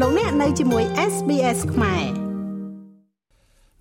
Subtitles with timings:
[0.00, 2.04] លោកអ្នកនៅជាមួយ SBS ខ្មែរ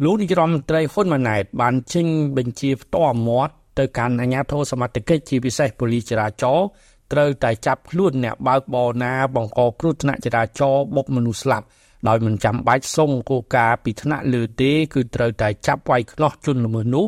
[0.03, 2.07] លោកនាយរដ្ឋមន្ត្រីហ៊ុនម៉ាណែតបានចេញ
[2.37, 6.65] បញ្ជាផ្ទាល់មាត់ទៅកាន់អាជ្ញាធរសមត្ថកិច្ចជាពិសេសប៉ូលីសចរាចរណ៍
[7.11, 11.65] ត្រូវតែចាប់ខ្លួនអ្នកបើកបរណាបង្កគ្រោះថ្នាក់ចរាចរណ៍បុកមនុស្សស្លាប់
[12.07, 17.05] ដោយមិនចាំបាច់សុំគោលការណ៍ពីថ្នាក់លើទេគឺត្រូវតែចាប់វាយខ្នោះជនល្មើសនោះ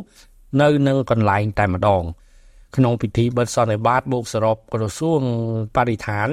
[0.62, 2.04] នៅនឹងកន្លែងតែម្ដង
[2.76, 5.22] ក្នុងពិធីបិទសន្និបាតបូកសរុបក្រសួង
[5.76, 6.30] បរិស្ថាន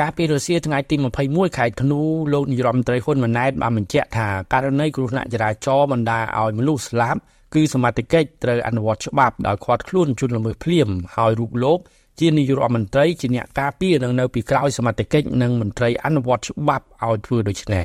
[0.00, 2.00] កាលពីរសៀលថ្ងៃទី21ខែធ្នូ
[2.32, 7.20] លោកនាយរដ្ឋមន្ត្រីហ៊ុនម៉ាណែតបានបញ្ជាក់ថាករណីគ្រោះថ្នាក់ចរាចរណ៍បណ្ដាឲ្យមនុស្សស្លាប់
[7.54, 11.78] គឺសមត្ថកិច្ចត្រូវអនុវត្តច្បាប់ដោយឃាត់ខ្លួនជនល្មើសភ្លាមហើយរូបលោក
[12.20, 17.84] ជានាយករដ្ឋមន្ត្រីជាអ្នកការពារនឹងនៅពីក្រោយសមត្ថកិច្ចនិងមន្ត្រីអនុវត្តច្បាប់ឲ្យធ្វើដូច្នេះ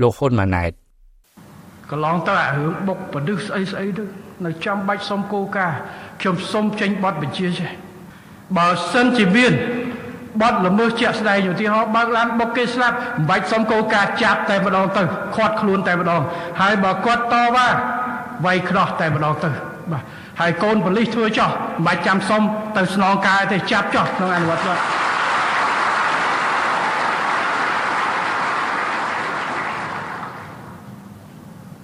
[0.00, 0.72] លោកហ៊ុនម៉ាណែត
[1.90, 4.04] កន្លងទៅអារឿងបុកបដិសស្អីស្អីទៅ
[4.46, 5.78] នៅចាំបាច់សុំគោលការណ៍
[6.20, 7.70] ខ្ញុំសុំចេញប័ណ្ណបញ្ជាចេះ
[8.56, 9.52] បើសិនជាមាន
[10.40, 15.02] បត់ល្មើសជាក់ស្ដែងឧទាហរណ៍បើកឡានបុកគេស្លាប់មិនបាច់សុំគោលការណ៍ចាប់តែម្ដងទៅ
[15.34, 16.22] ខាត់ខ្លួនតែម្ដង
[16.60, 17.68] ហើយបើគាត់តវ៉ា
[18.44, 19.50] វាយខ្នោះតែម្ដងទៅ
[19.92, 20.02] បាទ
[20.40, 22.42] ហើយកូនប៉ូលីសធ្វើចោះមិនបាច់ចាំសុំ
[22.76, 24.82] ទៅស្នងការទេចាប់ចោះក្នុងអនុវត្តគាត់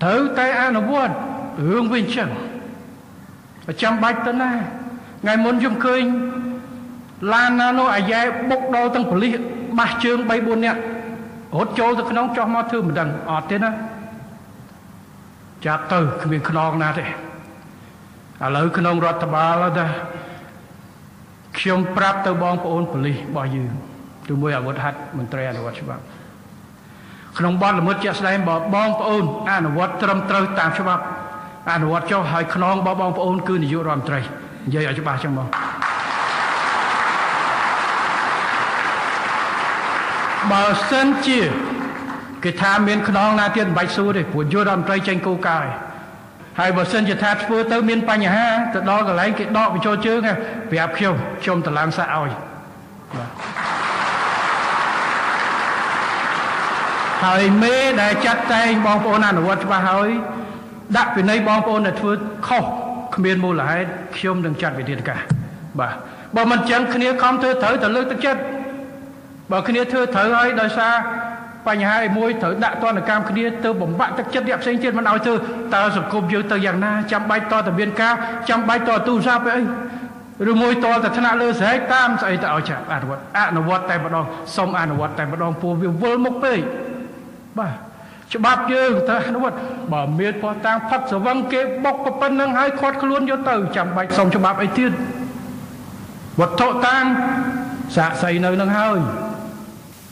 [0.02, 1.14] ត្រូវតែអនុវត្ត
[1.68, 2.28] រឿងវិញចឹង
[3.82, 4.50] ចាំបាច់ទៅណា
[5.22, 6.02] ថ្ងៃមុនខ្ញុំឃើញ
[7.32, 9.34] ឡានណានោះអាយ៉ែបុកដល់ទាំងប៉ូលីស
[9.78, 10.80] បាសជើង3 4នាក់
[11.56, 13.70] រត់ចូលទៅក្នុងចោះមកធ្វើមិនដឹងអត់ទេណា
[15.66, 17.06] ចាប់ទៅគ្មានខ្នងណាទេឥ
[18.56, 19.86] ឡូវក្នុងរដ្ឋបាលថា
[21.58, 23.70] ខ្ញុំប្រាប់ទៅបងប្អូនប៉ូលីសរបស់យើង
[24.28, 26.02] ជាមួយអាវុធហត្ថមន្ត្រីអនុវត្តច្បាប់
[27.38, 31.02] ក្នុងបទល្មើសជាក់ស្ដែងបើបងប្អូនអនុវត្តត្រឹមត្រូវតាមច្បាប់
[31.72, 34.20] អនុវត្តចុះហើយខ្នងរបស់បងប្អូនគឺនាយករដ្ឋមន្ត្រី
[34.66, 35.48] និយាយឲ្យច្បាស់ចឹងបង
[40.52, 41.40] បើសិនជា
[42.44, 45.72] គេថាមានខ្នងណាទៀតមិនបាច់សួរទេព្រោះយុរដ្ឋមន្ត្រីចេញគោលការណ៍
[46.60, 50.18] ហើយបើសិនជាថាធ្វើទៅមានបញ្ហាទៅដល់កន្លែងគេដកបញ្ចូលជើង
[50.70, 52.30] ប្រាប់ខ្ញុំខ្ញុំតឡើងសាក់ឲ្យ
[53.16, 53.30] បាទ
[57.24, 60.10] ហើយមេដែលចាត់តែងបងប្អូនអនុវត្តច្បាស់ហើយ
[60.96, 62.12] ដាក់ពិន័យបងប្អូនដែលធ្វើ
[62.48, 62.64] ខុស
[63.16, 65.20] គ្មានមូលហេតុខ្ញុំនឹងចាត់វិធានការ
[65.80, 65.94] បាទ
[66.36, 68.40] បើមិនចឹងគ្នាខំធ្វើត្រូវទៅលើកទឹកចិត្ត
[69.52, 70.94] បើគ្នាធ្វើត្រូវហើយដោយសារ
[71.68, 75.34] បញ្ហាឯមួយត្រូវដាក់ទណ្ឌកម្មគ្នាទៅបំបាក់ទឹកចិត្តអ្នកផ្សេងទៀតមិនឲ្យធ្វើ
[75.74, 78.14] តើសង្គមយើងទៅយ៉ាងណាចាំបាច់តទៅមានការ
[78.48, 79.62] ចាំបាច់តទូរស័ព្ទអី
[80.50, 84.24] ឬមួយតទៅថ្នាក់លើស្រែកតាមស្អីទៅឲ្យចាប់អនុវត្តអនុវត្តតែម្ដង
[84.56, 86.60] សុំអនុវត្តតែម្ដងពោះវាវល់មុខពេក
[87.58, 87.74] បាទ
[88.34, 89.56] ច្បាប់យើងទៅអនុវត្ត
[89.92, 94.90] បើមានផោះតាំងផាត់ស្វឹងគេបុកប៉ុណ្្នឹងហើយខាត់ខ្លួនយកទៅចាំបាច់សុំច្បាប់អីទៀត
[96.40, 97.04] វត្ថុតាំង
[97.96, 98.98] សាកសីនៅនឹងហើយ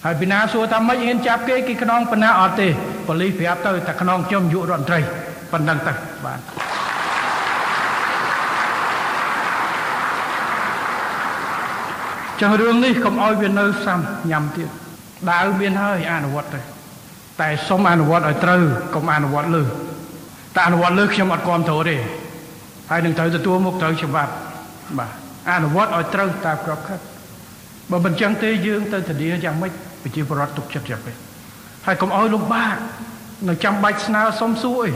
[0.05, 2.69] ហើយពីណាសួរថាមិនហ៊ានចាប់គេគេខ្នងបណ្ណាអត់ទេ
[3.07, 5.01] ប៉ូលីសប្រាប់ទៅតែខ្នងខ្ញុំយុរដ្ឋមន្ត្រី
[5.53, 5.93] ប៉ុណ្ណឹងទៅ
[6.25, 6.41] បាទ
[12.41, 14.69] ចឹងរឿងនេះកុំឲ្យវានៅសាំញ៉ាំទៀត
[15.31, 16.61] ដាវមានហើយអនុវត្តទៅ
[17.41, 18.63] តែសុំអនុវត្តឲ្យត្រូវ
[18.95, 19.63] កុំអនុវត្តលើ
[20.55, 21.97] តែអនុវត្តលើខ្ញុំអត់គ្រប់គ្រងទេ
[22.91, 24.33] ហើយនឹងត្រូវទទួលមុខត្រូវច្បាប់
[24.99, 25.11] បាទ
[25.53, 27.16] អនុវត្តឲ្យត្រូវតាមក្របខ័ណ្ឌ
[27.91, 31.17] បើមិនចឹងទេយើងទៅធានាយ៉ាងម៉េចប្រជាពលរដ្ឋទុកចិត្តយ៉ាងម៉េច
[31.87, 32.77] ហើយកុំឲ្យលំបាក
[33.49, 34.93] នៅចាំបាច់ស្នើសុំសួរអី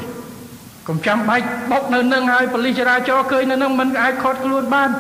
[0.89, 4.91] កុំចាំបាច់បុកនៅនឹងហើយប៉ូលីសចរាចរណ៍ឃើញនៅនឹងមិនអាចខត់ខ្លួនបាន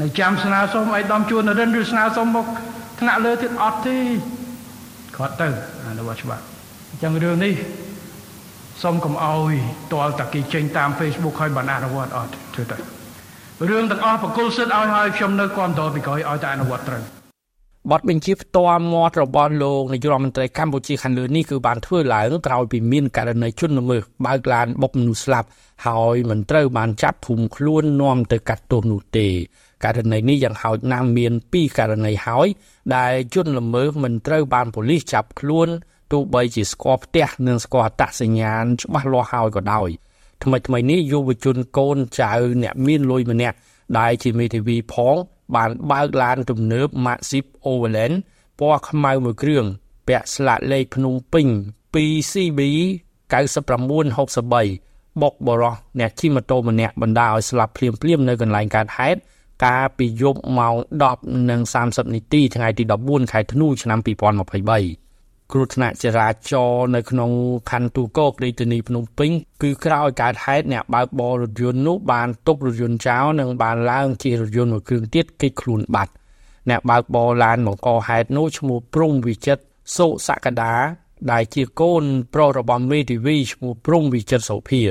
[0.00, 2.46] នៅចាំស្នើសុំឲ្យដំជួនរិនឬស្នើសុំមក
[3.00, 3.96] ថ្នាក់លើទៀតអត់ទេ
[5.16, 5.48] គាត់ទៅ
[5.88, 6.44] អនុវត្តច្បាប់
[6.90, 7.54] អញ្ចឹងរឿងនេះ
[8.82, 9.52] សូមកុំអោយ
[9.92, 12.76] តលតាគេចេញតាម Facebook ហើយបានអនុវត្តអត់ធ្វើទៅ
[13.66, 17.02] រឿងទាំងអស់បកគលសិទ្ធឲ្យហើយខ្ញុំនៅគ្រប់តរពីក្រោយឲ្យតែអនុវត្តត្រូវ
[17.90, 25.48] បទបញ្ជាផ្ទាល់មាត់របស់លោកនាយករដ្ឋមន្ត្រីកម្ពុជាខាងលើនេះគឺបានធ្វើឡើងក្រោយពីមានករណីជនល្មើសបើកឡានបុកមនុស្សស្លាប់
[25.86, 29.28] ហើយមិនត្រូវបានចាប់ភូមិខ្លួននាំទៅកាត់ទោសនោះទេ
[29.84, 32.48] ករណីនេះយ៉ាងហោចណាស់មាន2ករណីហើយ
[32.96, 35.68] ដែលជនល្មើសមិនត្រូវបានប៉ូលីសចាប់ខ្លួន
[36.12, 39.88] ទោះបីជាស្គាល់ផ្ទះនិងស្គាល់អត្តសញ្ញាណច្បាស់លាស់ហើយក៏ដោយ
[40.44, 42.32] ថ្មីថ្មីនេះយុវជនកូនចៅ
[42.62, 43.56] អ្នកមានលុយម្នាក់
[43.98, 45.16] ដែលជាមេធាវីផង
[45.56, 48.16] បានបើកឡានទំនើប Maxip Overland
[48.58, 49.64] ពណ៌ខ្មៅមួយគ្រឿង
[50.08, 51.46] ពាក់ស្លាកលេខភ្នំពេញ
[51.94, 52.60] 2CB
[53.32, 59.20] 9963បុកបរោះអ្នកជិះម៉ូតូម្នាក់បណ្ដាឲ្យស្លាប់ភ្លាមភ្លាមនៅកន្លែងកើតហេតុ
[59.64, 60.74] កាលពីយប់ម៉ោង
[61.44, 65.07] 10:30នាទីថ្ងៃទី14ខែធ្នូឆ្នាំ2023
[65.52, 67.30] គ្រោះថ្នាក់ចរាចរណ៍នៅក្នុង
[67.70, 69.30] ខណ្ឌទូកោករាជធានីភ្នំពេញ
[69.62, 76.12] គឺក្រោយកើតហេតុអ្នកបើកបររថយន្តនោះបានទប់រថយន្តចោលនិងបានឡើងជិះរថយន្តមួយគ្រឿងទៀតគេចខ្លួនបាត់
[76.70, 79.62] អ្នកបើកបរឡានបង្កហេតុនោះឈ្មោះព្រំវិចិត្រ
[79.96, 80.74] សុសក្តា
[81.32, 82.04] ដែលជាកូន
[82.34, 84.82] ប្រុសរបស់មេធាវីឈ្មោះព្រំវិចិត្រសុភា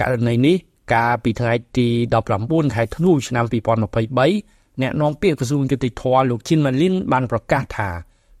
[0.00, 0.56] ករណីនេះ
[0.94, 1.88] កាលពីថ្ងៃទី
[2.32, 7.90] 19ខែធ្នូឆ្នាំ2023អ្នកនាំពាក្យក្រសួងយុតិធធលោកជីនម៉ាលីនបានប្រកាសថា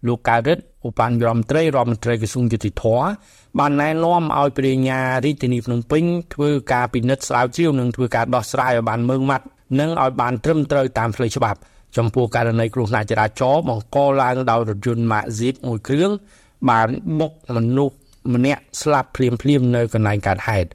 [0.06, 2.84] លោកកៅរិទ្ធឧបនាយករដ្ឋមន្ត្រីរដ្ឋមន្ត្រីក្រសួងយុតិធធ
[3.58, 6.04] បានណែនាំឲ្យព្រះញ្ញារាជធានីភ្នំពេញ
[6.34, 9.46] ធ្វើការពិនិត្យស្រាវជ្រាវនិងធ្វើការដោះស្រាយឲ្យបានម៉ឺងម៉ាត់
[9.80, 11.58] និងឲ្យបានត្រឹមត្រូវតាមផ្លូវច្បាប់
[11.96, 16.10] ចំពោះករណីគ្រោះថ្នាក់ចរាចរណ៍បង្កឡើងដោយរថយន្ត Max Jeep មួយគ្រឿង
[16.68, 17.94] បានបុកមនុស្ស
[18.34, 20.68] ម្នាក់ស្លាប់ភ្លាមភ្លាមនៅកន្លែងកើតហេតុ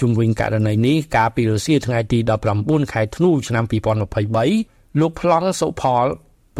[0.00, 2.18] ជុំវិញករណីនេះកាលពីរសៀលថ្ងៃទី
[2.56, 6.06] 19ខែធ្នូឆ្នាំ2023លោកប្លង់សុផល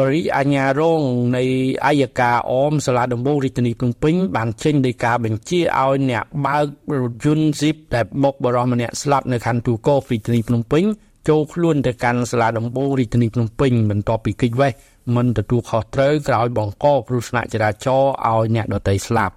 [0.01, 1.03] បរិយាញ្ញារង
[1.37, 1.43] នៃ
[1.87, 6.67] អាយកាអមសាលាដំបងរាជធានីភ្នំពេញបានចេញដីកាបញ្ជាឲ្យអ្នកបើក
[7.01, 10.85] រថយន្ត Jeep ដែលបុកបរិសម្នាក់ស្លាប់នៅខណ្ឌទូកោរាជធានីភ្នំពេញ
[11.29, 14.73] ចូលខ្លួនទៅកាន់សាលាដំបងរាជធានីភ្នំពេញបន្ទាប់ពីកិច្ចវេះ
[15.17, 19.35] មិនទទួលខុសត្រូវក្រោយបង្កគ្រោះថ្នាក់ចរាចរណ៍ឲ្យអ្នកដទៃស្លាប់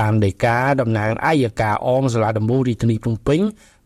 [0.00, 3.40] តាមដីកាតំណាងអាយកាអមសាលាដំបងរាជធានីភ្នំពេញ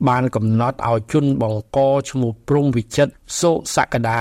[0.09, 1.79] បានកំណត់ឲ្យជនបង្ក
[2.11, 4.21] ឈ្មោះព្រំវិចិត្រសុសក្តា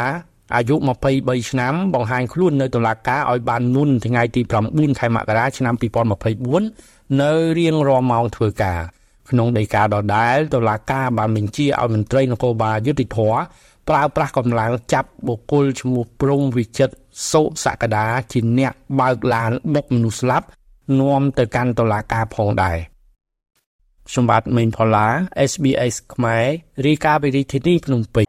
[0.56, 0.76] អាយុ
[1.12, 4.42] 23ឆ្នាំបង្ហាញខ្លួននៅតុលាការឲ្យបានមុនថ្ងៃទី
[4.72, 5.74] 9ខែមករាឆ្នាំ
[6.48, 8.80] 2024នៅរៀងរាល់ម៉ោងធ្វើការ
[9.30, 13.20] ក្នុងដីកាដដែលតុលាការបានបញ្ជាឲ្យមន្ត្រីនគរបាលយុតិធធ
[13.90, 16.96] ប្រើប្រាស់កម្លាំងចាប់បុគ្គលឈ្មោះព្រំវិចិត្រ
[17.32, 20.48] សុសក្តាជាអ្នកបើកឡានបុកមនុស្សស្លាប់
[21.00, 22.78] នាំទៅកាន់តុលាការផងដែរ
[24.10, 25.08] ខ្ញុំបាទមេងផល្លា
[25.52, 26.46] SBS ខ្មែរ
[26.86, 28.29] រីកាពីរាជធានីភ្នំពេញ